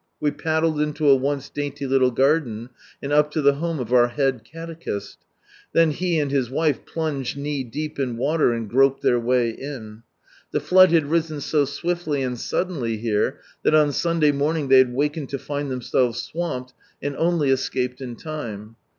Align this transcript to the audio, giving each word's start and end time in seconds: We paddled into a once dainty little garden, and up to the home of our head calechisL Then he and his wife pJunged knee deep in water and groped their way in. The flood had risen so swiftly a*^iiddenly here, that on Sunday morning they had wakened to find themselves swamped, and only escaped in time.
We 0.19 0.31
paddled 0.31 0.81
into 0.81 1.07
a 1.07 1.15
once 1.15 1.47
dainty 1.47 1.85
little 1.85 2.09
garden, 2.09 2.69
and 3.03 3.13
up 3.13 3.29
to 3.33 3.39
the 3.43 3.53
home 3.53 3.77
of 3.79 3.93
our 3.93 4.07
head 4.07 4.43
calechisL 4.43 5.17
Then 5.73 5.91
he 5.91 6.17
and 6.19 6.31
his 6.31 6.49
wife 6.49 6.83
pJunged 6.85 7.35
knee 7.35 7.63
deep 7.63 7.99
in 7.99 8.17
water 8.17 8.51
and 8.51 8.67
groped 8.67 9.03
their 9.03 9.19
way 9.19 9.51
in. 9.51 10.01
The 10.53 10.59
flood 10.59 10.91
had 10.91 11.05
risen 11.11 11.39
so 11.39 11.65
swiftly 11.65 12.23
a*^iiddenly 12.23 12.99
here, 12.99 13.41
that 13.61 13.75
on 13.75 13.91
Sunday 13.91 14.31
morning 14.31 14.69
they 14.69 14.79
had 14.79 14.91
wakened 14.91 15.29
to 15.29 15.37
find 15.37 15.69
themselves 15.69 16.19
swamped, 16.19 16.73
and 16.99 17.15
only 17.15 17.51
escaped 17.51 18.01
in 18.01 18.15
time. 18.15 18.77